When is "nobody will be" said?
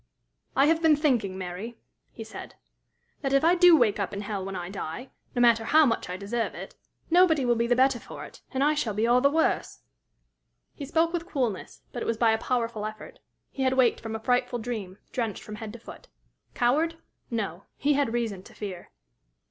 7.11-7.67